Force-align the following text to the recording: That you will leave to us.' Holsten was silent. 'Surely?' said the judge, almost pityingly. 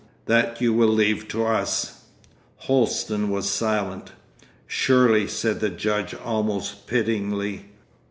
That 0.25 0.59
you 0.59 0.73
will 0.73 0.87
leave 0.87 1.27
to 1.27 1.45
us.' 1.45 2.05
Holsten 2.65 3.29
was 3.29 3.47
silent. 3.47 4.13
'Surely?' 4.65 5.27
said 5.27 5.59
the 5.59 5.69
judge, 5.69 6.15
almost 6.15 6.87
pityingly. 6.87 7.65